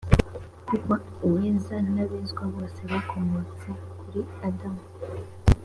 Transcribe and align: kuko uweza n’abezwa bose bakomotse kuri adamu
kuko 0.67 0.93
uweza 1.27 1.75
n’abezwa 1.93 2.43
bose 2.53 2.79
bakomotse 2.91 3.67
kuri 3.99 4.21
adamu 4.47 4.83